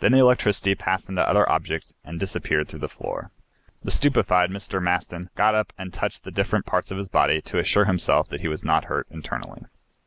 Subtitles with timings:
[0.00, 3.32] Then the electricity passed into other objects and disappeared through the floor.
[3.82, 4.80] The stupefied Mr.
[4.80, 8.40] Maston got up and touched the different parts of his body to assure himself that
[8.40, 9.66] he was not hurt internally.